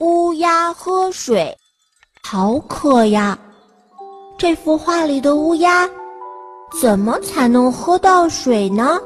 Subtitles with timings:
[0.00, 1.56] 乌鸦喝水，
[2.24, 3.38] 好渴呀！
[4.36, 5.88] 这幅画里的乌鸦，
[6.82, 8.98] 怎么才能喝到水呢？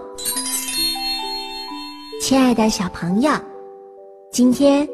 [2.22, 3.30] 亲爱的小朋友，
[4.32, 4.88] 今天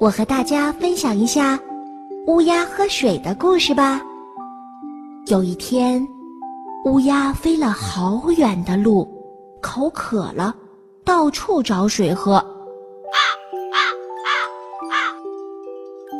[0.00, 1.56] 我和大家分享一下
[2.26, 4.02] 乌鸦喝水的故事吧。
[5.26, 6.04] 有一天，
[6.86, 9.08] 乌鸦飞了好远的路，
[9.62, 10.52] 口渴了，
[11.04, 12.44] 到处找水喝。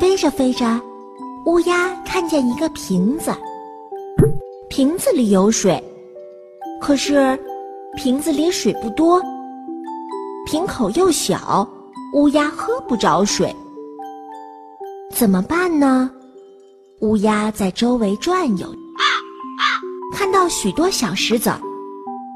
[0.06, 0.64] 飞着飞着，
[1.46, 3.34] 乌鸦看见一个瓶子，
[4.68, 5.82] 瓶子里有水，
[6.80, 7.36] 可是
[7.96, 9.20] 瓶子里水不多，
[10.46, 11.68] 瓶口又小，
[12.12, 13.52] 乌鸦喝不着水，
[15.10, 16.08] 怎么办呢？
[17.00, 18.74] 乌鸦在周围转悠，
[20.14, 21.50] 看到许多小石子，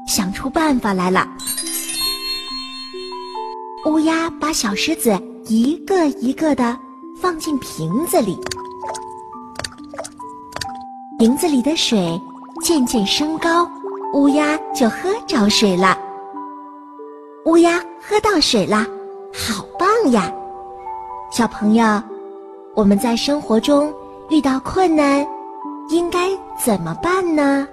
[0.09, 1.25] 想出办法来了。
[3.85, 6.77] 乌鸦把小石子一个一个的。
[7.21, 8.35] 放进瓶子里，
[11.19, 12.19] 瓶子里的水
[12.63, 13.69] 渐渐升高，
[14.13, 15.95] 乌鸦就喝着水了。
[17.45, 18.77] 乌鸦喝到水了，
[19.31, 20.33] 好棒呀！
[21.31, 22.01] 小朋友，
[22.73, 23.93] 我们在生活中
[24.31, 25.23] 遇到困难，
[25.89, 27.67] 应该怎么办呢？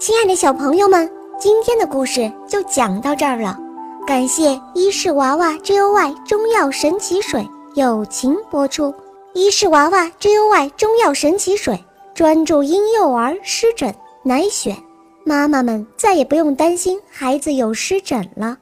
[0.00, 1.08] 亲爱的小朋友们，
[1.38, 3.56] 今天的故事就讲到这儿了。
[4.04, 7.48] 感谢伊氏娃娃 Joy 中药神奇水。
[7.74, 8.94] 友情播出，
[9.32, 11.82] 伊氏娃娃 JUY 中药神奇水，
[12.14, 14.76] 专注婴幼儿湿疹，奶癣，
[15.24, 18.58] 妈妈们再也不用担心孩子有湿疹了。